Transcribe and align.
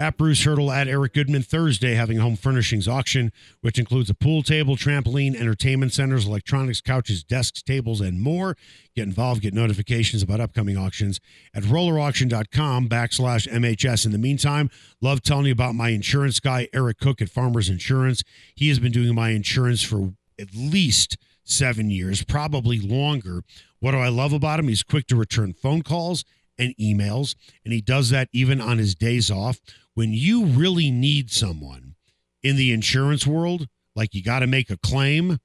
at 0.00 0.16
Bruce 0.16 0.42
Hurdle 0.44 0.72
at 0.72 0.88
Eric 0.88 1.12
Goodman. 1.12 1.42
Thursday, 1.42 1.94
having 1.94 2.18
a 2.18 2.22
home 2.22 2.34
furnishings 2.34 2.88
auction, 2.88 3.30
which 3.60 3.78
includes 3.78 4.08
a 4.08 4.14
pool 4.14 4.42
table, 4.42 4.74
trampoline, 4.74 5.36
entertainment 5.36 5.92
centers, 5.92 6.26
electronics, 6.26 6.80
couches, 6.80 7.22
desks, 7.22 7.62
tables, 7.62 8.00
and 8.00 8.20
more. 8.20 8.56
Get 8.96 9.06
involved, 9.06 9.42
get 9.42 9.52
notifications 9.52 10.22
about 10.22 10.40
upcoming 10.40 10.78
auctions 10.78 11.20
at 11.54 11.62
rollerauction.com 11.64 12.88
backslash 12.88 13.46
MHS. 13.46 14.06
In 14.06 14.12
the 14.12 14.18
meantime, 14.18 14.70
love 15.02 15.22
telling 15.22 15.46
you 15.46 15.52
about 15.52 15.74
my 15.74 15.90
insurance 15.90 16.40
guy, 16.40 16.66
Eric 16.72 16.98
Cook 16.98 17.20
at 17.20 17.28
Farmers 17.28 17.68
Insurance. 17.68 18.24
He 18.54 18.68
has 18.70 18.78
been 18.78 18.92
doing 18.92 19.14
my 19.14 19.30
insurance 19.30 19.82
for 19.82 20.14
at 20.38 20.54
least 20.54 21.18
seven 21.44 21.90
years, 21.90 22.24
probably 22.24 22.80
longer. 22.80 23.42
What 23.80 23.90
do 23.90 23.98
I 23.98 24.08
love 24.08 24.32
about 24.32 24.60
him? 24.60 24.68
He's 24.68 24.82
quick 24.82 25.06
to 25.08 25.16
return 25.16 25.52
phone 25.52 25.82
calls 25.82 26.24
and 26.58 26.74
emails, 26.76 27.34
and 27.64 27.72
he 27.72 27.80
does 27.80 28.10
that 28.10 28.28
even 28.32 28.60
on 28.60 28.78
his 28.78 28.94
days 28.94 29.30
off. 29.30 29.60
When 30.00 30.14
you 30.14 30.46
really 30.46 30.90
need 30.90 31.30
someone 31.30 31.94
in 32.42 32.56
the 32.56 32.72
insurance 32.72 33.26
world, 33.26 33.68
like 33.94 34.14
you 34.14 34.22
got 34.22 34.38
to 34.38 34.46
make 34.46 34.70
a 34.70 34.78
claim, 34.78 35.40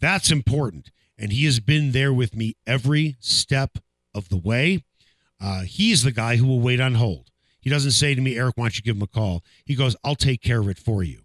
that's 0.00 0.32
important. 0.32 0.90
And 1.16 1.30
he 1.30 1.44
has 1.44 1.60
been 1.60 1.92
there 1.92 2.12
with 2.12 2.34
me 2.34 2.56
every 2.66 3.14
step 3.20 3.78
of 4.12 4.28
the 4.28 4.36
way. 4.36 4.82
Uh, 5.40 5.60
he's 5.60 6.02
the 6.02 6.10
guy 6.10 6.34
who 6.34 6.48
will 6.48 6.58
wait 6.58 6.80
on 6.80 6.94
hold. 6.94 7.30
He 7.60 7.70
doesn't 7.70 7.92
say 7.92 8.16
to 8.16 8.20
me, 8.20 8.36
Eric, 8.36 8.56
why 8.56 8.64
don't 8.64 8.76
you 8.78 8.82
give 8.82 8.96
him 8.96 9.02
a 9.02 9.06
call? 9.06 9.44
He 9.64 9.76
goes, 9.76 9.94
I'll 10.02 10.16
take 10.16 10.42
care 10.42 10.58
of 10.58 10.68
it 10.68 10.80
for 10.80 11.04
you. 11.04 11.20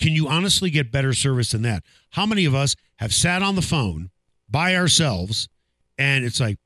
Can 0.00 0.10
you 0.10 0.26
honestly 0.26 0.70
get 0.70 0.90
better 0.90 1.12
service 1.12 1.52
than 1.52 1.62
that? 1.62 1.84
How 2.10 2.26
many 2.26 2.46
of 2.46 2.54
us 2.54 2.74
have 2.96 3.14
sat 3.14 3.44
on 3.44 3.54
the 3.54 3.62
phone 3.62 4.10
by 4.50 4.74
ourselves 4.74 5.48
and 5.96 6.24
it's 6.24 6.40
like, 6.40 6.58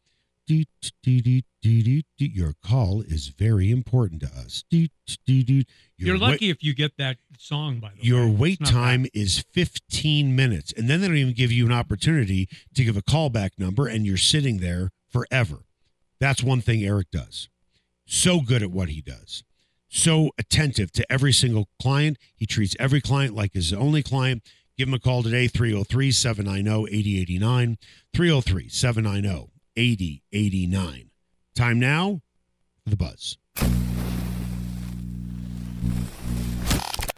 your 2.19 2.55
call 2.65 3.03
is 3.03 3.29
very 3.29 3.71
important 3.71 4.21
to 4.23 4.27
us. 4.27 4.65
You're 5.97 6.19
lucky 6.19 6.51
if 6.51 6.63
you 6.63 6.75
get 6.75 6.97
that 6.99 7.19
song, 7.39 7.79
by 7.79 7.91
the 7.91 7.95
way. 7.95 8.01
Your 8.03 8.29
wait 8.29 8.65
time 8.65 9.07
is 9.15 9.45
15 9.53 10.35
minutes. 10.35 10.73
And 10.77 10.89
then 10.89 11.01
they 11.01 11.09
don't 11.09 11.17
even 11.17 11.35
give 11.35 11.53
you 11.53 11.67
an 11.67 11.73
opportunity 11.73 12.49
to 12.75 12.85
give 12.85 12.97
a 12.97 13.03
callback 13.03 13.51
number, 13.59 13.87
and 13.87 14.07
you're 14.07 14.17
sitting 14.17 14.59
there 14.59 14.91
forever. 15.09 15.65
That's 16.19 16.43
one 16.43 16.61
thing 16.61 16.85
Eric 16.85 17.11
does. 17.11 17.49
So 18.07 18.41
good 18.41 18.63
at 18.63 18.71
what 18.71 18.89
he 18.89 19.01
does. 19.01 19.45
So 19.89 20.31
attentive 20.39 20.91
to 20.93 21.13
every 21.13 21.33
single 21.33 21.69
client. 21.81 22.17
He 22.35 22.47
treats 22.47 22.75
every 22.81 23.01
client 23.01 23.35
like 23.35 23.53
his 23.53 23.73
only 23.73 24.03
client. 24.03 24.43
Give 24.79 24.89
him 24.89 24.95
a 24.95 24.99
call 24.99 25.23
today, 25.23 25.49
303 25.49 26.11
790 26.11 26.91
8089. 26.91 27.79
303 28.15 28.69
790 28.69 29.52
8089. 29.77 31.11
Time 31.55 31.79
now 31.79 32.21
for 32.85 32.91
the 32.91 32.97
buzz. 32.97 33.39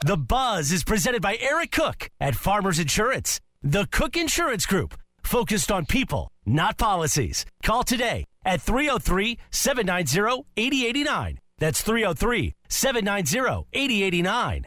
The 0.05 0.19
Buzz 0.19 0.71
is 0.71 0.85
presented 0.85 1.23
by 1.23 1.39
Eric 1.41 1.71
Cook 1.71 2.11
at 2.21 2.35
Farmers 2.35 2.79
Insurance. 2.79 3.41
The 3.63 3.89
Cook 3.91 4.19
Insurance 4.19 4.67
Group, 4.67 4.93
focused 5.23 5.73
on 5.73 5.87
people, 5.87 6.31
not 6.45 6.77
policies. 6.77 7.47
Call 7.63 7.85
today 7.85 8.27
at 8.45 8.61
303 8.61 9.39
790 9.51 10.47
8089. 10.59 11.39
That's 11.59 11.81
303 11.81 12.55
790 12.69 13.67
8089. 13.73 14.67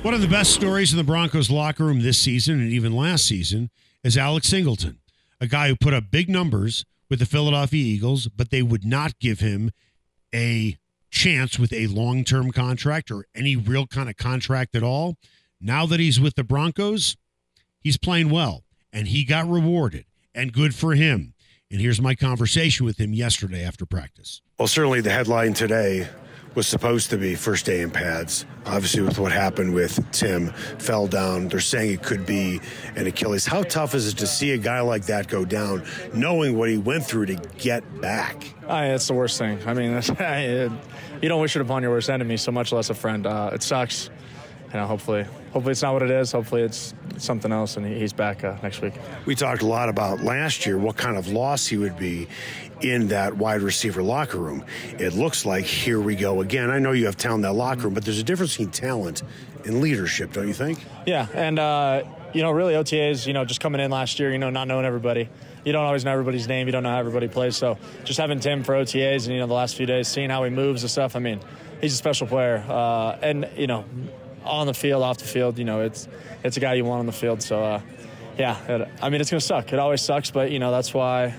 One 0.00 0.14
of 0.14 0.22
the 0.22 0.28
best 0.28 0.52
stories 0.52 0.92
in 0.92 0.96
the 0.96 1.04
Broncos 1.04 1.50
locker 1.50 1.84
room 1.84 2.00
this 2.00 2.18
season 2.18 2.58
and 2.58 2.70
even 2.70 2.92
last 2.96 3.26
season 3.26 3.68
is 4.02 4.16
Alex 4.16 4.48
Singleton, 4.48 5.00
a 5.38 5.46
guy 5.46 5.68
who 5.68 5.76
put 5.76 5.92
up 5.92 6.04
big 6.10 6.30
numbers 6.30 6.86
with 7.08 7.18
the 7.18 7.26
Philadelphia 7.26 7.84
Eagles, 7.84 8.28
but 8.28 8.50
they 8.50 8.62
would 8.62 8.84
not 8.84 9.18
give 9.18 9.40
him 9.40 9.70
a 10.34 10.76
chance 11.10 11.58
with 11.58 11.72
a 11.72 11.86
long 11.86 12.24
term 12.24 12.50
contract 12.50 13.10
or 13.10 13.26
any 13.34 13.56
real 13.56 13.86
kind 13.86 14.08
of 14.08 14.16
contract 14.16 14.74
at 14.74 14.82
all. 14.82 15.16
Now 15.60 15.86
that 15.86 16.00
he's 16.00 16.20
with 16.20 16.34
the 16.34 16.44
Broncos, 16.44 17.16
he's 17.80 17.96
playing 17.96 18.30
well 18.30 18.64
and 18.92 19.08
he 19.08 19.24
got 19.24 19.48
rewarded 19.48 20.04
and 20.34 20.52
good 20.52 20.74
for 20.74 20.94
him. 20.94 21.34
And 21.70 21.80
here's 21.80 22.00
my 22.00 22.14
conversation 22.14 22.86
with 22.86 22.98
him 22.98 23.12
yesterday 23.12 23.62
after 23.62 23.84
practice. 23.84 24.40
Well, 24.58 24.68
certainly 24.68 25.00
the 25.00 25.10
headline 25.10 25.52
today 25.52 26.08
was 26.54 26.66
supposed 26.66 27.10
to 27.10 27.18
be 27.18 27.34
first 27.34 27.66
day 27.66 27.80
in 27.82 27.90
pads. 27.90 28.46
Obviously, 28.66 29.02
with 29.02 29.18
what 29.18 29.32
happened 29.32 29.74
with 29.74 29.98
Tim, 30.12 30.48
fell 30.78 31.06
down. 31.06 31.48
They're 31.48 31.60
saying 31.60 31.92
it 31.92 32.02
could 32.02 32.26
be 32.26 32.60
an 32.96 33.06
Achilles. 33.06 33.46
How 33.46 33.62
tough 33.62 33.94
is 33.94 34.08
it 34.08 34.18
to 34.18 34.26
see 34.26 34.52
a 34.52 34.58
guy 34.58 34.80
like 34.80 35.06
that 35.06 35.28
go 35.28 35.44
down, 35.44 35.84
knowing 36.12 36.56
what 36.56 36.68
he 36.68 36.76
went 36.76 37.04
through 37.04 37.26
to 37.26 37.36
get 37.58 38.00
back? 38.00 38.54
I, 38.66 38.86
it's 38.86 39.06
the 39.06 39.14
worst 39.14 39.38
thing. 39.38 39.58
I 39.66 39.74
mean, 39.74 39.94
that's, 39.94 40.10
I, 40.20 40.68
you 41.22 41.28
don't 41.28 41.40
wish 41.40 41.56
it 41.56 41.62
upon 41.62 41.82
your 41.82 41.92
worst 41.92 42.10
enemy, 42.10 42.36
so 42.36 42.52
much 42.52 42.72
less 42.72 42.90
a 42.90 42.94
friend. 42.94 43.26
Uh, 43.26 43.50
it 43.52 43.62
sucks. 43.62 44.10
You 44.68 44.74
know, 44.74 44.86
hopefully, 44.86 45.24
hopefully 45.52 45.72
it's 45.72 45.82
not 45.82 45.94
what 45.94 46.02
it 46.02 46.10
is. 46.10 46.30
Hopefully 46.32 46.62
it's 46.62 46.94
something 47.16 47.52
else, 47.52 47.76
and 47.76 47.86
he's 47.86 48.12
back 48.12 48.44
uh, 48.44 48.56
next 48.62 48.82
week. 48.82 48.94
We 49.24 49.34
talked 49.34 49.62
a 49.62 49.66
lot 49.66 49.88
about 49.88 50.20
last 50.20 50.66
year 50.66 50.76
what 50.76 50.96
kind 50.96 51.16
of 51.16 51.28
loss 51.28 51.66
he 51.66 51.78
would 51.78 51.98
be 51.98 52.28
in 52.80 53.08
that 53.08 53.36
wide 53.36 53.62
receiver 53.62 54.02
locker 54.02 54.38
room. 54.38 54.64
It 54.98 55.14
looks 55.14 55.46
like 55.46 55.64
here 55.64 56.00
we 56.00 56.16
go 56.16 56.42
again. 56.42 56.70
I 56.70 56.78
know 56.78 56.92
you 56.92 57.06
have 57.06 57.16
talent 57.16 57.38
in 57.38 57.50
that 57.50 57.54
locker 57.54 57.82
room, 57.82 57.94
but 57.94 58.04
there's 58.04 58.18
a 58.18 58.22
difference 58.22 58.52
between 58.52 58.70
talent 58.70 59.22
and 59.64 59.80
leadership, 59.80 60.32
don't 60.32 60.46
you 60.46 60.54
think? 60.54 60.84
Yeah, 61.06 61.26
and 61.32 61.58
uh, 61.58 62.02
you 62.32 62.42
know, 62.42 62.50
really 62.50 62.74
OTAs. 62.74 63.26
You 63.26 63.32
know, 63.32 63.44
just 63.44 63.60
coming 63.60 63.80
in 63.80 63.90
last 63.90 64.18
year, 64.18 64.30
you 64.30 64.38
know, 64.38 64.50
not 64.50 64.68
knowing 64.68 64.84
everybody. 64.84 65.28
You 65.64 65.72
don't 65.72 65.84
always 65.84 66.04
know 66.04 66.12
everybody's 66.12 66.46
name. 66.46 66.66
You 66.66 66.72
don't 66.72 66.82
know 66.82 66.90
how 66.90 66.98
everybody 66.98 67.28
plays. 67.28 67.56
So 67.56 67.78
just 68.04 68.18
having 68.18 68.40
Tim 68.40 68.64
for 68.64 68.74
OTAs 68.74 69.24
and 69.24 69.34
you 69.34 69.40
know 69.40 69.46
the 69.46 69.54
last 69.54 69.76
few 69.76 69.86
days, 69.86 70.08
seeing 70.08 70.30
how 70.30 70.44
he 70.44 70.50
moves 70.50 70.82
and 70.82 70.90
stuff. 70.90 71.16
I 71.16 71.18
mean, 71.20 71.40
he's 71.80 71.94
a 71.94 71.96
special 71.96 72.26
player, 72.26 72.64
uh, 72.68 73.18
and 73.22 73.48
you 73.56 73.66
know, 73.66 73.84
on 74.48 74.66
the 74.66 74.74
field, 74.74 75.02
off 75.02 75.18
the 75.18 75.24
field, 75.24 75.58
you 75.58 75.64
know, 75.64 75.80
it's 75.82 76.08
it's 76.42 76.56
a 76.56 76.60
guy 76.60 76.74
you 76.74 76.84
want 76.84 77.00
on 77.00 77.06
the 77.06 77.12
field. 77.12 77.42
So 77.42 77.62
uh, 77.62 77.80
yeah, 78.38 78.58
it, 78.66 78.88
I 79.02 79.10
mean, 79.10 79.20
it's 79.20 79.30
gonna 79.30 79.40
suck. 79.40 79.72
It 79.72 79.78
always 79.78 80.02
sucks, 80.02 80.30
but 80.30 80.50
you 80.50 80.58
know 80.58 80.70
that's 80.70 80.92
why 80.94 81.34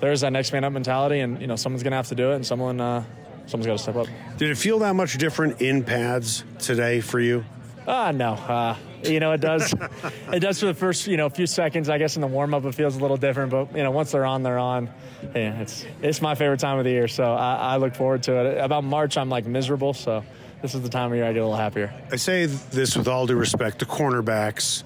there's 0.00 0.22
that 0.22 0.32
next 0.32 0.52
man 0.52 0.64
up 0.64 0.72
mentality, 0.72 1.20
and 1.20 1.40
you 1.40 1.46
know 1.46 1.56
someone's 1.56 1.82
gonna 1.82 1.96
have 1.96 2.08
to 2.08 2.14
do 2.14 2.32
it, 2.32 2.36
and 2.36 2.46
someone 2.46 2.80
uh, 2.80 3.04
someone's 3.46 3.66
got 3.66 3.76
to 3.76 3.82
step 3.82 3.96
up. 3.96 4.06
Did 4.38 4.50
it 4.50 4.58
feel 4.58 4.80
that 4.80 4.94
much 4.94 5.18
different 5.18 5.60
in 5.60 5.84
pads 5.84 6.44
today 6.58 7.00
for 7.00 7.20
you? 7.20 7.44
Ah, 7.86 8.12
no. 8.12 8.32
Uh, 8.32 8.76
you 9.04 9.20
know, 9.20 9.32
it 9.32 9.40
does. 9.40 9.74
it 10.32 10.40
does 10.40 10.60
for 10.60 10.66
the 10.66 10.74
first, 10.74 11.06
you 11.06 11.16
know, 11.16 11.28
few 11.28 11.46
seconds. 11.46 11.88
I 11.88 11.98
guess 11.98 12.16
in 12.16 12.20
the 12.20 12.28
warm 12.28 12.54
up, 12.54 12.64
it 12.64 12.74
feels 12.74 12.96
a 12.96 13.00
little 13.00 13.16
different. 13.16 13.50
But 13.50 13.76
you 13.76 13.82
know, 13.82 13.90
once 13.90 14.12
they're 14.12 14.24
on, 14.24 14.42
they're 14.42 14.58
on. 14.58 14.90
Yeah, 15.34 15.60
it's 15.60 15.84
it's 16.00 16.22
my 16.22 16.34
favorite 16.34 16.60
time 16.60 16.78
of 16.78 16.84
the 16.84 16.90
year, 16.90 17.08
so 17.08 17.32
I, 17.32 17.74
I 17.74 17.76
look 17.76 17.94
forward 17.94 18.22
to 18.24 18.32
it. 18.44 18.58
About 18.58 18.84
March, 18.84 19.16
I'm 19.16 19.28
like 19.28 19.46
miserable, 19.46 19.94
so 19.94 20.24
this 20.62 20.74
is 20.74 20.80
the 20.82 20.88
time 20.88 21.10
of 21.10 21.16
year 21.16 21.26
I 21.26 21.32
get 21.32 21.40
a 21.40 21.42
little 21.42 21.56
happier. 21.56 21.92
I 22.10 22.16
say 22.16 22.46
this 22.46 22.96
with 22.96 23.08
all 23.08 23.26
due 23.26 23.34
respect 23.36 23.80
to 23.80 23.84
cornerbacks. 23.86 24.84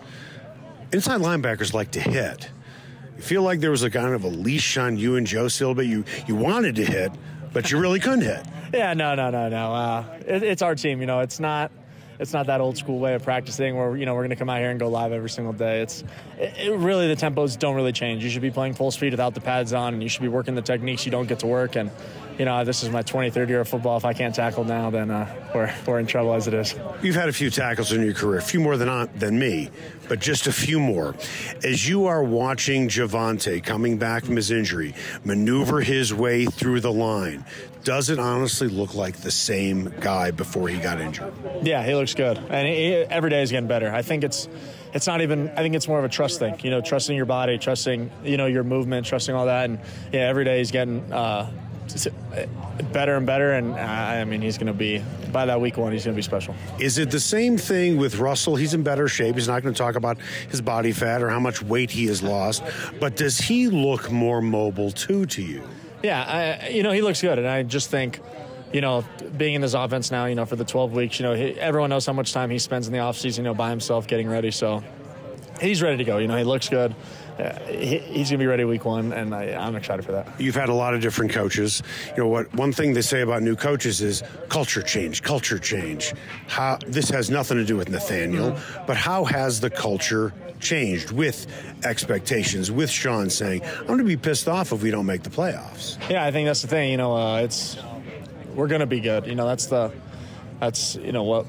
Inside 0.92 1.20
linebackers 1.20 1.74
like 1.74 1.92
to 1.92 2.00
hit. 2.00 2.50
You 3.16 3.22
feel 3.22 3.42
like 3.42 3.60
there 3.60 3.70
was 3.70 3.82
a 3.82 3.90
kind 3.90 4.14
of 4.14 4.24
a 4.24 4.28
leash 4.28 4.76
on 4.76 4.96
you 4.96 5.16
and 5.16 5.26
Joe 5.26 5.48
but 5.74 5.86
you 5.86 6.04
you 6.26 6.34
wanted 6.34 6.76
to 6.76 6.84
hit, 6.84 7.12
but 7.52 7.70
you 7.70 7.78
really 7.78 8.00
couldn't 8.00 8.22
hit. 8.22 8.44
Yeah, 8.74 8.94
no, 8.94 9.14
no, 9.14 9.30
no, 9.30 9.48
no. 9.48 9.72
Uh, 9.72 10.04
it, 10.26 10.42
it's 10.42 10.60
our 10.60 10.74
team. 10.74 11.00
You 11.00 11.06
know, 11.06 11.20
it's 11.20 11.38
not. 11.38 11.70
it's 12.18 12.32
not 12.32 12.46
that 12.48 12.60
old 12.60 12.76
school 12.76 12.98
way 12.98 13.14
of 13.14 13.22
practicing 13.22 13.76
where 13.76 13.96
you 13.96 14.04
know 14.04 14.14
we're 14.14 14.22
going 14.22 14.30
to 14.30 14.36
come 14.36 14.50
out 14.50 14.58
here 14.58 14.70
and 14.70 14.80
go 14.80 14.88
live 14.88 15.12
every 15.12 15.30
single 15.30 15.52
day. 15.52 15.82
It's 15.82 16.02
it, 16.36 16.52
it 16.58 16.76
really 16.76 17.06
the 17.06 17.14
tempos 17.14 17.56
don't 17.58 17.76
really 17.76 17.92
change. 17.92 18.24
You 18.24 18.28
should 18.28 18.42
be 18.42 18.50
playing 18.50 18.74
full 18.74 18.90
speed 18.90 19.12
without 19.12 19.34
the 19.34 19.40
pads 19.40 19.72
on, 19.72 19.94
and 19.94 20.02
you 20.02 20.08
should 20.08 20.22
be 20.22 20.28
working 20.28 20.56
the 20.56 20.62
techniques 20.62 21.06
you 21.06 21.12
don't 21.12 21.28
get 21.28 21.38
to 21.40 21.46
work. 21.46 21.76
And 21.76 21.90
you 22.38 22.44
know, 22.44 22.64
this 22.64 22.82
is 22.82 22.90
my 22.90 23.02
23rd 23.02 23.48
year 23.48 23.60
of 23.60 23.68
football. 23.68 23.96
If 23.96 24.04
I 24.04 24.12
can't 24.12 24.34
tackle 24.34 24.64
now, 24.64 24.90
then 24.90 25.10
uh, 25.10 25.50
we're, 25.54 25.74
we're 25.86 25.98
in 25.98 26.06
trouble 26.06 26.34
as 26.34 26.46
it 26.46 26.54
is. 26.54 26.74
You've 27.02 27.14
had 27.14 27.28
a 27.28 27.32
few 27.32 27.50
tackles 27.50 27.92
in 27.92 28.02
your 28.02 28.14
career, 28.14 28.38
a 28.38 28.42
few 28.42 28.60
more 28.60 28.76
than, 28.76 29.08
than 29.14 29.38
me, 29.38 29.70
but 30.08 30.20
just 30.20 30.46
a 30.46 30.52
few 30.52 30.78
more. 30.78 31.14
As 31.64 31.88
you 31.88 32.06
are 32.06 32.22
watching 32.22 32.88
Javonte 32.88 33.62
coming 33.64 33.98
back 33.98 34.24
from 34.24 34.36
his 34.36 34.50
injury, 34.50 34.94
maneuver 35.24 35.80
his 35.80 36.12
way 36.12 36.44
through 36.44 36.80
the 36.80 36.92
line, 36.92 37.44
does 37.84 38.10
it 38.10 38.18
honestly 38.18 38.68
look 38.68 38.94
like 38.94 39.18
the 39.18 39.30
same 39.30 39.94
guy 40.00 40.32
before 40.32 40.68
he 40.68 40.78
got 40.78 41.00
injured? 41.00 41.32
Yeah, 41.62 41.84
he 41.84 41.94
looks 41.94 42.14
good, 42.14 42.36
and 42.36 42.66
he, 42.66 42.94
every 42.94 43.30
day 43.30 43.42
is 43.42 43.52
getting 43.52 43.68
better. 43.68 43.92
I 43.94 44.02
think 44.02 44.24
it's 44.24 44.48
it's 44.92 45.06
not 45.06 45.20
even. 45.20 45.50
I 45.50 45.56
think 45.56 45.76
it's 45.76 45.86
more 45.86 45.98
of 45.98 46.04
a 46.04 46.08
trust 46.08 46.40
thing. 46.40 46.58
You 46.64 46.70
know, 46.70 46.80
trusting 46.80 47.16
your 47.16 47.26
body, 47.26 47.58
trusting 47.58 48.10
you 48.24 48.38
know 48.38 48.46
your 48.46 48.64
movement, 48.64 49.06
trusting 49.06 49.34
all 49.34 49.46
that, 49.46 49.70
and 49.70 49.78
yeah, 50.12 50.22
every 50.22 50.44
day 50.44 50.58
he's 50.58 50.72
getting. 50.72 51.12
Uh, 51.12 51.48
better 52.92 53.16
and 53.16 53.26
better, 53.26 53.52
and 53.52 53.74
uh, 53.74 53.76
I 53.76 54.24
mean 54.24 54.40
he's 54.40 54.58
going 54.58 54.66
to 54.66 54.72
be 54.72 55.02
by 55.32 55.46
that 55.46 55.60
week 55.60 55.76
one 55.76 55.92
he's 55.92 56.04
going 56.04 56.14
to 56.14 56.18
be 56.18 56.22
special. 56.22 56.54
Is 56.78 56.98
it 56.98 57.10
the 57.10 57.20
same 57.20 57.56
thing 57.56 57.96
with 57.96 58.16
Russell? 58.16 58.56
He's 58.56 58.74
in 58.74 58.82
better 58.82 59.08
shape. 59.08 59.34
He's 59.34 59.48
not 59.48 59.62
going 59.62 59.74
to 59.74 59.78
talk 59.78 59.96
about 59.96 60.18
his 60.50 60.60
body 60.60 60.92
fat 60.92 61.22
or 61.22 61.28
how 61.28 61.40
much 61.40 61.62
weight 61.62 61.90
he 61.90 62.06
has 62.06 62.22
lost, 62.22 62.62
but 63.00 63.16
does 63.16 63.38
he 63.38 63.68
look 63.68 64.10
more 64.10 64.40
mobile 64.40 64.90
too 64.90 65.26
to 65.26 65.42
you? 65.42 65.62
Yeah, 66.02 66.60
I, 66.62 66.68
you 66.68 66.82
know 66.82 66.92
he 66.92 67.02
looks 67.02 67.20
good, 67.20 67.38
and 67.38 67.46
I 67.46 67.62
just 67.62 67.90
think 67.90 68.20
you 68.72 68.80
know, 68.80 69.04
being 69.36 69.54
in 69.54 69.60
this 69.60 69.74
offense 69.74 70.10
now, 70.10 70.26
you 70.26 70.34
know, 70.34 70.44
for 70.44 70.56
the 70.56 70.64
12 70.64 70.92
weeks, 70.92 71.18
you 71.18 71.24
know, 71.24 71.34
he, 71.34 71.58
everyone 71.58 71.88
knows 71.88 72.04
how 72.04 72.12
much 72.12 72.32
time 72.32 72.50
he 72.50 72.58
spends 72.58 72.86
in 72.86 72.92
the 72.92 72.98
offseason, 72.98 73.38
you 73.38 73.44
know, 73.44 73.54
by 73.54 73.70
himself 73.70 74.06
getting 74.06 74.28
ready. 74.28 74.50
So 74.50 74.82
he's 75.60 75.82
ready 75.82 75.96
to 75.98 76.04
go. 76.04 76.18
You 76.18 76.26
know, 76.26 76.36
he 76.36 76.44
looks 76.44 76.68
good. 76.68 76.94
Uh, 77.38 77.58
he, 77.66 77.98
he's 77.98 78.30
going 78.30 78.38
to 78.38 78.38
be 78.38 78.46
ready 78.46 78.64
week 78.64 78.84
one, 78.84 79.12
and 79.12 79.34
I, 79.34 79.44
am 79.44 79.76
excited 79.76 80.04
for 80.04 80.12
that. 80.12 80.40
You've 80.40 80.54
had 80.54 80.70
a 80.70 80.74
lot 80.74 80.94
of 80.94 81.02
different 81.02 81.32
coaches. 81.32 81.82
You 82.16 82.22
know 82.22 82.28
what? 82.28 82.52
One 82.54 82.72
thing 82.72 82.94
they 82.94 83.02
say 83.02 83.20
about 83.20 83.42
new 83.42 83.56
coaches 83.56 84.00
is 84.00 84.22
culture 84.48 84.80
change. 84.80 85.22
Culture 85.22 85.58
change. 85.58 86.14
How 86.46 86.78
this 86.86 87.10
has 87.10 87.28
nothing 87.28 87.58
to 87.58 87.64
do 87.64 87.76
with 87.76 87.90
Nathaniel, 87.90 88.52
mm-hmm. 88.52 88.86
but 88.86 88.96
how 88.96 89.24
has 89.24 89.60
the 89.60 89.68
culture 89.68 90.32
changed 90.60 91.10
with 91.10 91.46
expectations? 91.84 92.70
With 92.70 92.90
Sean 92.90 93.28
saying, 93.28 93.62
"I'm 93.80 93.86
going 93.86 93.98
to 93.98 94.04
be 94.04 94.16
pissed 94.16 94.48
off 94.48 94.72
if 94.72 94.82
we 94.82 94.90
don't 94.90 95.06
make 95.06 95.22
the 95.22 95.30
playoffs." 95.30 95.98
Yeah, 96.08 96.24
I 96.24 96.30
think 96.30 96.46
that's 96.46 96.62
the 96.62 96.68
thing. 96.68 96.90
You 96.90 96.96
know, 96.96 97.14
uh, 97.14 97.40
it's 97.42 97.76
we're 98.54 98.68
going 98.68 98.80
to 98.80 98.86
be 98.86 99.00
good. 99.00 99.26
You 99.26 99.34
know, 99.34 99.46
that's 99.46 99.66
the 99.66 99.92
that's 100.58 100.96
you 100.96 101.12
know 101.12 101.24
what 101.24 101.46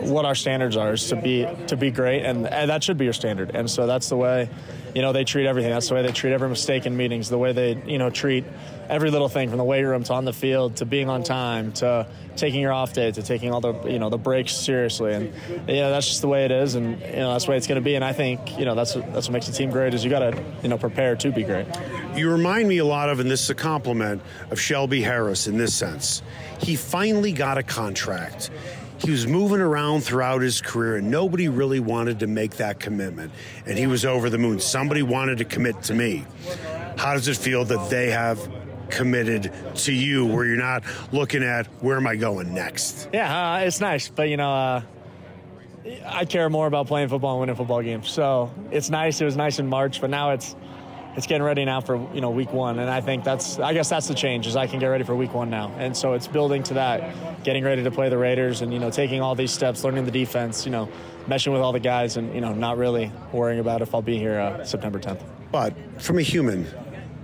what 0.00 0.24
our 0.24 0.34
standards 0.34 0.76
are 0.76 0.92
is 0.92 1.08
to 1.08 1.16
be 1.16 1.46
to 1.68 1.76
be 1.76 1.90
great, 1.90 2.24
and, 2.24 2.46
and 2.46 2.70
that 2.70 2.82
should 2.82 2.98
be 2.98 3.04
your 3.04 3.12
standard. 3.12 3.50
And 3.54 3.70
so 3.70 3.86
that's 3.86 4.08
the 4.08 4.16
way 4.16 4.48
you 4.96 5.02
know, 5.02 5.12
they 5.12 5.24
treat 5.24 5.46
everything. 5.46 5.70
That's 5.70 5.88
the 5.88 5.94
way 5.94 6.00
they 6.00 6.10
treat 6.10 6.32
every 6.32 6.48
mistake 6.48 6.86
in 6.86 6.96
meetings, 6.96 7.28
the 7.28 7.36
way 7.36 7.52
they, 7.52 7.74
you 7.84 7.98
know, 7.98 8.08
treat 8.08 8.46
every 8.88 9.10
little 9.10 9.28
thing 9.28 9.50
from 9.50 9.58
the 9.58 9.64
weight 9.64 9.82
room 9.82 10.02
to 10.04 10.14
on 10.14 10.24
the 10.24 10.32
field 10.32 10.76
to 10.76 10.86
being 10.86 11.10
on 11.10 11.22
time 11.22 11.72
to 11.72 12.06
taking 12.34 12.62
your 12.62 12.72
off 12.72 12.94
day 12.94 13.12
to 13.12 13.22
taking 13.22 13.52
all 13.52 13.60
the, 13.60 13.74
you 13.90 13.98
know, 13.98 14.08
the 14.08 14.16
breaks 14.16 14.56
seriously. 14.56 15.12
And, 15.12 15.34
you 15.68 15.74
know, 15.74 15.90
that's 15.90 16.06
just 16.06 16.22
the 16.22 16.28
way 16.28 16.46
it 16.46 16.50
is. 16.50 16.76
And, 16.76 16.98
you 16.98 17.16
know, 17.16 17.32
that's 17.32 17.44
the 17.44 17.50
way 17.50 17.58
it's 17.58 17.66
going 17.66 17.78
to 17.78 17.84
be. 17.84 17.94
And 17.94 18.02
I 18.02 18.14
think, 18.14 18.58
you 18.58 18.64
know, 18.64 18.74
that's, 18.74 18.94
what, 18.94 19.12
that's 19.12 19.28
what 19.28 19.34
makes 19.34 19.46
the 19.48 19.52
team 19.52 19.70
great 19.70 19.92
is 19.92 20.02
you 20.02 20.08
got 20.08 20.30
to, 20.30 20.42
you 20.62 20.70
know, 20.70 20.78
prepare 20.78 21.14
to 21.16 21.30
be 21.30 21.42
great. 21.42 21.66
You 22.14 22.30
remind 22.30 22.66
me 22.66 22.78
a 22.78 22.86
lot 22.86 23.10
of, 23.10 23.20
and 23.20 23.30
this 23.30 23.42
is 23.42 23.50
a 23.50 23.54
compliment, 23.54 24.22
of 24.50 24.58
Shelby 24.58 25.02
Harris 25.02 25.46
in 25.46 25.58
this 25.58 25.74
sense. 25.74 26.22
He 26.58 26.74
finally 26.74 27.32
got 27.32 27.58
a 27.58 27.62
contract 27.62 28.48
he 28.98 29.10
was 29.10 29.26
moving 29.26 29.60
around 29.60 30.02
throughout 30.02 30.42
his 30.42 30.60
career 30.60 30.96
and 30.96 31.10
nobody 31.10 31.48
really 31.48 31.80
wanted 31.80 32.20
to 32.20 32.26
make 32.26 32.56
that 32.56 32.80
commitment. 32.80 33.32
And 33.66 33.78
he 33.78 33.86
was 33.86 34.04
over 34.04 34.30
the 34.30 34.38
moon. 34.38 34.60
Somebody 34.60 35.02
wanted 35.02 35.38
to 35.38 35.44
commit 35.44 35.82
to 35.84 35.94
me. 35.94 36.24
How 36.96 37.12
does 37.14 37.28
it 37.28 37.36
feel 37.36 37.64
that 37.66 37.90
they 37.90 38.10
have 38.10 38.50
committed 38.88 39.52
to 39.74 39.92
you 39.92 40.24
where 40.24 40.44
you're 40.44 40.56
not 40.56 40.84
looking 41.10 41.42
at 41.42 41.66
where 41.82 41.96
am 41.96 42.06
i 42.06 42.14
going 42.14 42.54
next? 42.54 43.08
Yeah 43.12 43.54
uh, 43.54 43.58
it's 43.58 43.80
nice 43.80 44.08
but 44.08 44.28
you 44.28 44.36
know 44.36 44.52
uh, 44.52 44.82
i 46.06 46.24
care 46.24 46.48
more 46.48 46.68
about 46.68 46.86
playing 46.86 47.08
football 47.08 47.32
and 47.32 47.40
winning 47.40 47.56
football 47.56 47.82
games. 47.82 48.08
So 48.08 48.52
it's 48.70 48.88
nice. 48.88 49.20
It 49.20 49.24
was 49.24 49.36
nice 49.36 49.58
in 49.58 49.66
march 49.66 50.00
but 50.00 50.10
now 50.10 50.30
it's 50.30 50.54
it's 51.16 51.26
getting 51.26 51.42
ready 51.42 51.64
now 51.64 51.80
for 51.80 51.96
you 52.12 52.20
know 52.20 52.30
week 52.30 52.52
one, 52.52 52.78
and 52.78 52.90
I 52.90 53.00
think 53.00 53.24
that's 53.24 53.58
I 53.58 53.72
guess 53.72 53.88
that's 53.88 54.06
the 54.06 54.14
change 54.14 54.46
is 54.46 54.54
I 54.54 54.66
can 54.66 54.78
get 54.78 54.86
ready 54.86 55.04
for 55.04 55.16
week 55.16 55.34
one 55.34 55.50
now, 55.50 55.72
and 55.78 55.96
so 55.96 56.12
it's 56.12 56.26
building 56.26 56.62
to 56.64 56.74
that, 56.74 57.42
getting 57.42 57.64
ready 57.64 57.82
to 57.82 57.90
play 57.90 58.08
the 58.08 58.18
Raiders, 58.18 58.60
and 58.60 58.72
you 58.72 58.78
know 58.78 58.90
taking 58.90 59.20
all 59.20 59.34
these 59.34 59.50
steps, 59.50 59.82
learning 59.82 60.04
the 60.04 60.10
defense, 60.10 60.66
you 60.66 60.72
know, 60.72 60.88
meshing 61.26 61.52
with 61.52 61.62
all 61.62 61.72
the 61.72 61.80
guys, 61.80 62.16
and 62.16 62.34
you 62.34 62.40
know 62.40 62.52
not 62.52 62.76
really 62.76 63.10
worrying 63.32 63.60
about 63.60 63.80
if 63.82 63.94
I'll 63.94 64.02
be 64.02 64.18
here 64.18 64.38
uh, 64.38 64.64
September 64.64 64.98
10th. 64.98 65.22
But 65.50 65.74
from 66.02 66.18
a 66.18 66.22
human 66.22 66.66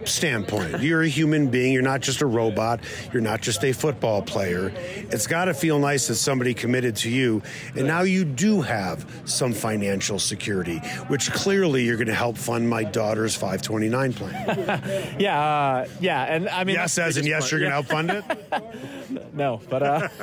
standpoint. 0.04 0.80
You're 0.80 1.02
a 1.02 1.08
human 1.08 1.48
being. 1.48 1.72
You're 1.72 1.82
not 1.82 2.00
just 2.00 2.20
a 2.20 2.26
robot. 2.26 2.80
You're 3.12 3.22
not 3.22 3.40
just 3.40 3.64
a 3.64 3.72
football 3.72 4.22
player. 4.22 4.72
It's 4.76 5.26
got 5.26 5.46
to 5.46 5.54
feel 5.54 5.78
nice 5.78 6.08
that 6.08 6.16
somebody 6.16 6.54
committed 6.54 6.96
to 6.96 7.10
you. 7.10 7.42
And 7.76 7.86
now 7.86 8.02
you 8.02 8.24
do 8.24 8.60
have 8.60 9.22
some 9.24 9.52
financial 9.52 10.18
security, 10.18 10.78
which 11.08 11.32
clearly 11.32 11.84
you're 11.84 11.96
going 11.96 12.08
to 12.08 12.14
help 12.14 12.36
fund 12.36 12.68
my 12.68 12.84
daughter's 12.84 13.34
529 13.34 14.12
plan. 14.12 15.16
yeah. 15.18 15.40
Uh, 15.40 15.88
yeah. 16.00 16.24
And 16.24 16.48
I 16.48 16.64
mean, 16.64 16.76
yes, 16.76 16.98
as 16.98 17.16
in 17.16 17.26
yes, 17.26 17.50
you're 17.50 17.60
going 17.60 17.70
to 17.70 17.74
help 17.74 17.86
fund 17.86 18.10
it? 18.10 19.34
no, 19.34 19.60
but 19.68 19.82
uh, 19.82 20.08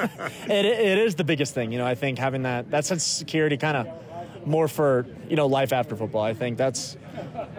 it, 0.47 0.65
it 0.65 0.97
is 0.97 1.15
the 1.15 1.23
biggest 1.23 1.53
thing. 1.53 1.71
You 1.71 1.77
know, 1.77 1.85
I 1.85 1.95
think 1.95 2.19
having 2.19 2.43
that, 2.43 2.69
that 2.71 2.85
sense 2.85 3.05
of 3.05 3.11
security 3.11 3.57
kind 3.57 3.77
of 3.77 3.87
more 4.45 4.67
for, 4.67 5.05
you 5.29 5.35
know, 5.35 5.47
life 5.47 5.73
after 5.73 5.95
football. 5.95 6.21
I 6.21 6.33
think 6.33 6.57
that's 6.57 6.97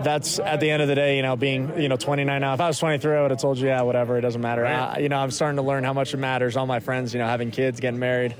that's 0.02 0.38
at 0.38 0.60
the 0.60 0.70
end 0.70 0.82
of 0.82 0.88
the 0.88 0.94
day, 0.94 1.16
you 1.16 1.22
know, 1.22 1.36
being 1.36 1.80
you 1.80 1.88
know 1.88 1.96
29 1.96 2.40
now. 2.40 2.54
If 2.54 2.60
I 2.60 2.68
was 2.68 2.78
23, 2.78 3.14
I 3.14 3.22
would 3.22 3.30
have 3.30 3.40
told 3.40 3.58
you, 3.58 3.68
yeah, 3.68 3.82
whatever, 3.82 4.16
it 4.16 4.22
doesn't 4.22 4.40
matter. 4.40 4.62
Right. 4.62 4.96
I, 4.96 4.98
you 4.98 5.08
know, 5.08 5.18
I'm 5.18 5.30
starting 5.30 5.56
to 5.56 5.62
learn 5.62 5.84
how 5.84 5.92
much 5.92 6.14
it 6.14 6.18
matters. 6.18 6.56
All 6.56 6.66
my 6.66 6.80
friends, 6.80 7.12
you 7.12 7.20
know, 7.20 7.26
having 7.26 7.50
kids, 7.50 7.80
getting 7.80 7.98
married, 7.98 8.34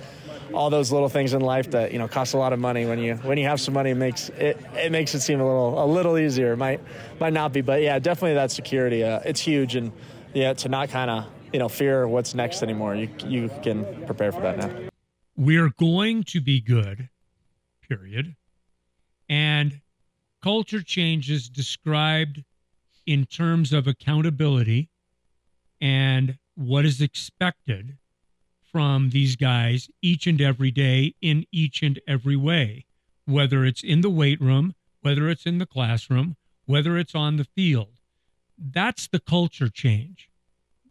all 0.53 0.71
those 0.71 0.91
little 0.91 1.09
things 1.09 1.35
in 1.35 1.41
life 1.41 1.71
that 1.73 1.93
you 1.93 1.99
know 1.99 2.09
cost 2.09 2.35
a 2.35 2.39
lot 2.39 2.53
of 2.53 2.59
money. 2.59 2.87
When 2.87 2.99
you 2.99 3.17
when 3.17 3.39
you 3.39 3.47
have 3.47 3.61
some 3.61 3.75
money, 3.75 3.91
it 3.91 3.97
makes 3.97 4.29
it 4.31 4.59
it 4.75 4.93
makes 4.93 5.15
it 5.15 5.21
seem 5.21 5.41
a 5.41 5.47
little 5.47 5.83
a 5.83 5.87
little 5.87 6.19
easier. 6.19 6.53
It 6.53 6.57
might 6.57 6.81
might 7.21 7.33
not 7.33 7.53
be, 7.53 7.61
but 7.61 7.83
yeah, 7.83 7.99
definitely 7.99 8.35
that 8.35 8.51
security. 8.51 9.05
Uh, 9.05 9.21
it's 9.25 9.41
huge, 9.41 9.77
and 9.77 9.93
yeah, 10.33 10.55
to 10.55 10.69
not 10.69 10.89
kind 10.89 11.11
of 11.11 11.27
you 11.53 11.59
know 11.59 11.69
fear 11.69 12.09
what's 12.09 12.35
next 12.35 12.63
anymore. 12.63 12.95
You 12.95 13.09
you 13.27 13.51
can 13.63 14.07
prepare 14.07 14.33
for 14.33 14.41
that 14.41 14.59
now. 14.59 14.71
We're 15.37 15.71
going 15.71 16.25
to 16.25 16.41
be 16.41 16.61
good. 16.61 17.10
Period. 17.91 18.37
And 19.29 19.81
culture 20.43 20.83
changes 20.83 21.51
described 21.51 22.45
in 23.05 23.27
terms 23.27 23.73
of 23.73 23.87
accountability 23.87 24.89
and 25.81 26.39
what 26.55 26.85
is 26.87 27.01
expected 27.01 27.99
from 28.63 29.11
these 29.11 29.37
guys 29.37 29.91
each 30.01 30.27
and 30.27 30.41
every 30.41 30.71
day 30.71 31.15
in 31.21 31.45
each 31.51 31.83
and 31.83 31.99
every 32.07 32.37
way, 32.37 32.87
whether 33.25 33.65
it's 33.65 33.83
in 33.83 34.01
the 34.01 34.11
weight 34.11 34.41
room, 34.41 34.75
whether 35.03 35.29
it's 35.29 35.47
in 35.47 35.59
the 35.59 35.67
classroom, 35.67 36.37
whether 36.67 36.97
it's 36.97 37.15
on 37.15 37.37
the 37.37 37.49
field. 37.57 37.99
That's 38.57 39.09
the 39.09 39.19
culture 39.21 39.69
change. 39.69 40.31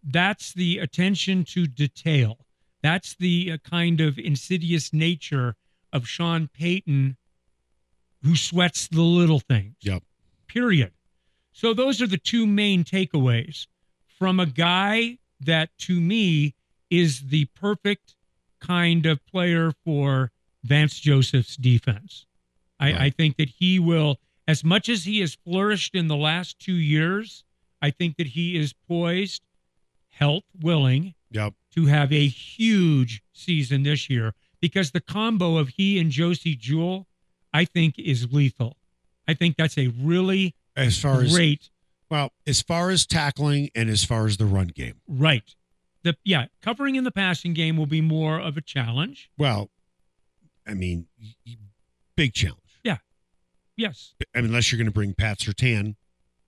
That's 0.03 0.51
the 0.53 0.79
attention 0.79 1.45
to 1.45 1.67
detail. 1.67 2.39
That's 2.81 3.15
the 3.15 3.51
uh, 3.53 3.57
kind 3.69 4.01
of 4.01 4.17
insidious 4.17 4.91
nature 4.91 5.55
of 5.91 6.07
Sean 6.07 6.47
Payton 6.47 7.17
who 8.23 8.35
sweats 8.35 8.87
the 8.87 9.01
little 9.01 9.39
things. 9.39 9.75
Yep. 9.81 10.03
Period. 10.47 10.91
So 11.51 11.73
those 11.73 12.01
are 12.01 12.07
the 12.07 12.17
two 12.17 12.45
main 12.45 12.83
takeaways 12.83 13.67
from 14.17 14.39
a 14.39 14.45
guy 14.45 15.17
that 15.39 15.69
to 15.79 15.99
me 15.99 16.55
is 16.89 17.29
the 17.29 17.45
perfect 17.55 18.15
kind 18.59 19.05
of 19.05 19.25
player 19.25 19.71
for 19.85 20.31
Vance 20.63 20.99
Joseph's 20.99 21.55
defense. 21.55 22.25
I, 22.79 22.91
right. 22.91 23.01
I 23.01 23.09
think 23.09 23.37
that 23.37 23.49
he 23.49 23.79
will, 23.79 24.17
as 24.47 24.63
much 24.63 24.89
as 24.89 25.05
he 25.05 25.19
has 25.21 25.35
flourished 25.35 25.95
in 25.95 26.07
the 26.07 26.15
last 26.15 26.59
two 26.59 26.73
years, 26.73 27.43
I 27.81 27.91
think 27.91 28.17
that 28.17 28.27
he 28.27 28.57
is 28.57 28.73
poised, 28.73 29.41
health 30.09 30.43
willing, 30.61 31.13
yep. 31.31 31.53
to 31.75 31.85
have 31.85 32.11
a 32.11 32.27
huge 32.27 33.23
season 33.31 33.83
this 33.83 34.09
year 34.09 34.33
because 34.61 34.91
the 34.91 35.01
combo 35.01 35.57
of 35.57 35.69
he 35.69 35.99
and 35.99 36.11
Josey 36.11 36.55
Jewell 36.55 37.07
I 37.53 37.65
think 37.65 37.97
is 37.97 38.31
lethal. 38.31 38.77
I 39.27 39.33
think 39.33 39.57
that's 39.57 39.77
a 39.77 39.87
really 39.87 40.55
as 40.75 40.99
far 40.99 41.23
great. 41.25 41.61
As, 41.61 41.69
well, 42.09 42.31
as 42.47 42.61
far 42.61 42.89
as 42.89 43.05
tackling 43.05 43.69
and 43.75 43.89
as 43.89 44.03
far 44.03 44.25
as 44.25 44.37
the 44.37 44.45
run 44.45 44.67
game, 44.67 45.01
right? 45.07 45.55
The 46.03 46.15
yeah, 46.23 46.45
covering 46.61 46.95
in 46.95 47.03
the 47.03 47.11
passing 47.11 47.53
game 47.53 47.77
will 47.77 47.85
be 47.85 48.01
more 48.01 48.39
of 48.39 48.57
a 48.57 48.61
challenge. 48.61 49.29
Well, 49.37 49.69
I 50.65 50.73
mean, 50.73 51.07
big 52.15 52.33
challenge. 52.33 52.79
Yeah. 52.83 52.97
Yes. 53.75 54.13
I 54.35 54.39
mean, 54.39 54.47
unless 54.47 54.71
you're 54.71 54.77
going 54.77 54.87
to 54.87 54.93
bring 54.93 55.13
Pat 55.13 55.39
Surtain 55.39 55.95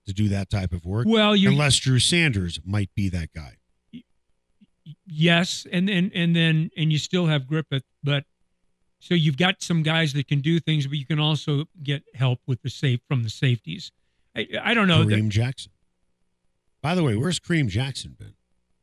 to 0.06 0.12
do 0.12 0.28
that 0.28 0.50
type 0.50 0.72
of 0.72 0.84
work. 0.84 1.06
Well, 1.08 1.36
you 1.36 1.50
unless 1.50 1.76
Drew 1.78 1.98
Sanders 1.98 2.60
might 2.64 2.90
be 2.94 3.08
that 3.10 3.32
guy. 3.34 3.58
Yes, 5.06 5.66
and 5.70 5.88
then 5.88 6.10
and 6.14 6.34
then 6.34 6.70
and 6.76 6.90
you 6.90 6.98
still 6.98 7.26
have 7.26 7.46
Griffith, 7.46 7.84
but 8.02 8.24
So 9.00 9.14
you've 9.14 9.36
got 9.36 9.62
some 9.62 9.82
guys 9.82 10.12
that 10.12 10.28
can 10.28 10.40
do 10.40 10.60
things, 10.60 10.86
but 10.86 10.96
you 10.98 11.06
can 11.06 11.18
also 11.18 11.64
get 11.82 12.02
help 12.14 12.40
with 12.46 12.62
the 12.62 12.70
safe 12.70 13.00
from 13.08 13.22
the 13.24 13.30
safeties. 13.30 13.90
I, 14.36 14.46
I 14.62 14.74
don't 14.74 14.86
know. 14.88 15.04
Kareem 15.04 15.24
That, 15.24 15.28
Jackson. 15.30 15.72
By 16.82 16.94
the 16.94 17.02
way, 17.02 17.16
where's 17.16 17.38
Kareem 17.40 17.68
Jackson 17.68 18.16
been? 18.18 18.34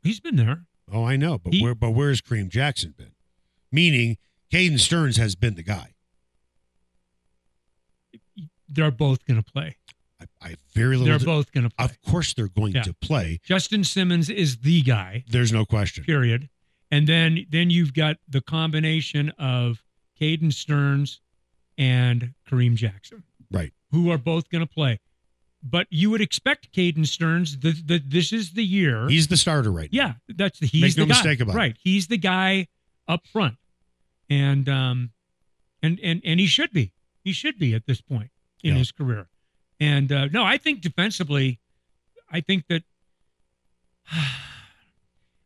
he's 0.02 0.20
been 0.20 0.36
there. 0.36 0.64
Oh, 0.92 1.04
I 1.04 1.16
know, 1.16 1.38
but 1.38 1.52
He- 1.54 1.62
where 1.62 1.74
but 1.74 1.90
where's 1.90 2.20
Kareem 2.20 2.48
Jackson 2.48 2.94
been? 2.96 3.12
Meaning, 3.72 4.16
Caden 4.52 4.78
Sterns 4.80 5.16
has 5.16 5.34
been 5.36 5.54
the 5.54 5.62
guy. 5.62 5.94
They're 8.68 8.90
both 8.90 9.24
going 9.26 9.42
to 9.42 9.52
play. 9.52 9.76
I, 10.20 10.26
I 10.42 10.54
very 10.74 10.96
little. 10.96 11.06
They're 11.06 11.18
to- 11.18 11.24
both 11.24 11.52
going 11.52 11.68
to 11.68 11.74
play. 11.74 11.84
Of 11.84 12.00
course, 12.02 12.34
they're 12.34 12.48
going 12.48 12.72
Yeah. 12.74 12.82
to 12.82 12.94
play. 12.94 13.40
Justin 13.44 13.84
Simmons 13.84 14.28
is 14.30 14.58
the 14.58 14.82
guy. 14.82 15.24
There's 15.28 15.52
no 15.52 15.64
question. 15.64 16.04
period. 16.04 16.48
And 16.90 17.06
then 17.06 17.46
then 17.50 17.70
you've 17.70 17.94
got 17.94 18.16
the 18.28 18.40
combination 18.40 19.30
of 19.38 19.82
Caden 20.20 20.52
Sterns 20.52 21.20
and 21.78 22.34
Kareem 22.48 22.74
Jackson, 22.74 23.22
Right. 23.50 23.72
who 23.90 24.10
are 24.10 24.18
both 24.18 24.50
going 24.50 24.66
to 24.66 24.72
play. 24.72 24.98
But 25.62 25.86
you 25.90 26.10
would 26.10 26.20
expect 26.20 26.72
Caden 26.72 27.06
Sterns. 27.06 27.58
The, 27.58 27.72
the, 27.72 27.98
this 28.04 28.32
is 28.32 28.52
the 28.54 28.64
year. 28.64 29.08
He's 29.08 29.28
the 29.28 29.36
starter 29.36 29.70
right 29.70 29.90
now. 29.92 29.96
yeah, 30.28 30.34
that's 30.36 30.58
the 30.58 30.66
he's 30.66 30.82
Make 30.82 30.94
the 30.94 31.00
no 31.02 31.06
guy. 31.06 31.08
mistake 31.14 31.40
about 31.40 31.54
it. 31.54 31.58
right. 31.58 31.76
He's 31.82 32.06
the 32.08 32.16
guy 32.18 32.66
up 33.06 33.26
front, 33.26 33.56
and 34.28 34.68
um, 34.68 35.10
and 35.82 36.00
and 36.02 36.20
and 36.24 36.40
he 36.40 36.46
should 36.46 36.72
be. 36.72 36.92
He 37.22 37.32
should 37.32 37.58
be 37.58 37.74
at 37.74 37.86
this 37.86 38.00
point 38.00 38.30
in 38.64 38.72
Yeah. 38.72 38.78
his 38.78 38.90
career. 38.92 39.28
And 39.78 40.10
uh, 40.10 40.26
no, 40.26 40.44
I 40.44 40.56
think 40.58 40.80
defensively, 40.80 41.60
I 42.30 42.40
think 42.40 42.64
that. 42.68 42.82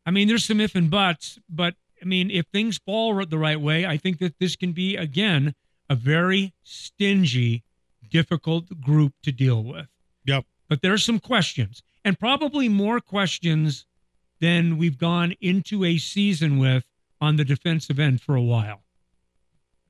I 0.07 0.11
mean, 0.11 0.29
there's 0.29 0.45
some 0.45 0.61
if 0.61 0.75
and 0.75 0.91
buts, 0.91 1.39
but 1.49 1.75
I 2.03 2.05
mean, 2.05 2.31
if 2.31 2.47
things 2.47 2.79
fall 2.79 3.25
the 3.25 3.39
right 3.39 3.61
way, 3.61 3.87
I 3.87 3.97
think 3.97 4.19
that 4.19 4.39
this 4.39 4.57
can 4.57 4.73
be 4.73 4.97
again 4.97 5.55
a 5.89 5.95
very 5.95 6.53
stingy, 6.63 7.65
difficult 8.11 8.81
group 8.81 9.15
to 9.23 9.33
deal 9.33 9.63
with. 9.63 9.87
Yep. 10.27 10.45
But 10.69 10.83
there 10.83 10.93
are 10.93 10.99
some 10.99 11.19
questions, 11.19 11.83
and 12.05 12.19
probably 12.19 12.69
more 12.69 13.01
questions 13.01 13.87
than 14.41 14.77
we've 14.77 14.99
gone 14.99 15.35
into 15.41 15.85
a 15.85 15.99
season 15.99 16.59
with 16.59 16.85
on 17.21 17.37
the 17.37 17.45
defensive 17.45 17.99
end 17.99 18.21
for 18.21 18.35
a 18.35 18.43
while. 18.43 18.83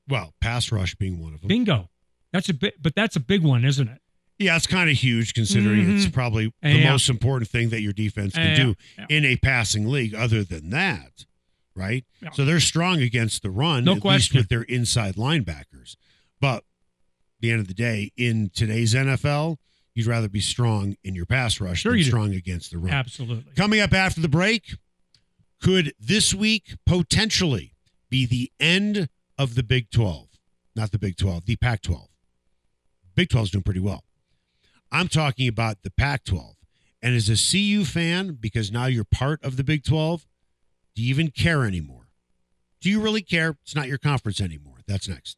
Well, 0.07 0.33
pass 0.39 0.71
rush 0.71 0.95
being 0.95 1.21
one 1.21 1.33
of 1.33 1.41
them. 1.41 1.47
Bingo. 1.47 1.89
That's 2.31 2.49
a 2.49 2.53
bit, 2.53 2.81
but 2.81 2.95
that's 2.95 3.15
a 3.15 3.21
big 3.21 3.43
one, 3.43 3.63
isn't 3.63 3.87
it? 3.87 4.01
Yeah, 4.37 4.55
it's 4.57 4.67
kind 4.67 4.89
of 4.89 4.97
huge 4.97 5.33
considering 5.33 5.95
it's 5.95 6.05
Mhm. 6.07 6.13
probably 6.13 6.45
the 6.61 6.69
Yeah. 6.79 6.91
most 6.91 7.09
important 7.09 7.49
thing 7.49 7.69
that 7.69 7.81
your 7.81 7.93
defense 7.93 8.33
can 8.33 8.55
do 8.57 8.75
yeah. 8.97 9.05
in 9.09 9.23
a 9.25 9.37
passing 9.37 9.87
league. 9.87 10.13
Other 10.13 10.43
than 10.43 10.69
that, 10.71 11.25
right? 11.73 12.03
So 12.33 12.43
they're 12.45 12.59
strong 12.59 13.01
against 13.01 13.41
the 13.43 13.49
run, 13.49 13.85
No 13.85 13.91
at 13.91 13.95
least 13.95 14.01
question. 14.01 14.37
with 14.37 14.49
their 14.49 14.63
inside 14.63 15.15
linebackers. 15.15 15.95
But 16.41 16.57
at 16.57 16.63
the 17.41 17.51
end 17.51 17.61
of 17.61 17.67
the 17.67 17.73
day, 17.73 18.11
in 18.17 18.49
today's 18.49 18.93
NFL, 18.93 19.57
you'd 19.93 20.05
rather 20.07 20.27
be 20.27 20.41
strong 20.41 20.95
in 21.03 21.15
your 21.15 21.25
pass 21.25 21.61
rush 21.61 21.81
Sure 21.81 21.93
than 21.93 21.99
you 21.99 22.03
do. 22.05 22.09
strong 22.09 22.33
against 22.33 22.71
the 22.71 22.77
run. 22.77 22.93
Absolutely. 22.93 23.53
Coming 23.55 23.79
up 23.79 23.93
after 23.93 24.19
the 24.19 24.27
break, 24.29 24.75
could 25.61 25.93
this 25.99 26.33
week 26.33 26.73
potentially 26.85 27.73
be 28.09 28.25
the 28.25 28.51
end 28.59 29.07
of 29.37 29.55
the 29.55 29.63
Big 29.63 29.89
12? 29.91 30.27
Not 30.75 30.91
the 30.91 30.99
Big 30.99 31.15
12, 31.15 31.45
the 31.45 31.55
Pac 31.55 31.81
12. 31.81 32.09
Big 33.15 33.29
12 33.29 33.45
is 33.45 33.51
doing 33.51 33.63
pretty 33.63 33.79
well. 33.79 34.03
I'm 34.91 35.07
talking 35.07 35.47
about 35.47 35.83
the 35.83 35.91
Pac 35.91 36.25
12. 36.25 36.55
And 37.01 37.15
as 37.15 37.29
a 37.29 37.35
CU 37.35 37.85
fan, 37.85 38.37
because 38.39 38.71
now 38.71 38.85
you're 38.85 39.03
part 39.03 39.43
of 39.43 39.57
the 39.57 39.63
Big 39.63 39.83
12, 39.83 40.25
do 40.95 41.03
you 41.03 41.09
even 41.09 41.29
care 41.29 41.63
anymore? 41.65 42.07
Do 42.81 42.89
you 42.89 43.01
really 43.01 43.21
care? 43.21 43.57
It's 43.63 43.75
not 43.75 43.87
your 43.87 43.97
conference 43.97 44.39
anymore. 44.39 44.77
That's 44.87 45.07
next. 45.07 45.37